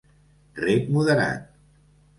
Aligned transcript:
Reg 0.63 0.89
moderat. 0.89 1.47